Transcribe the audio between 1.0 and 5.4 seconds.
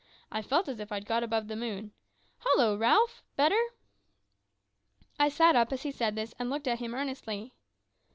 got above the moon. Hollo, Ralph! better?" I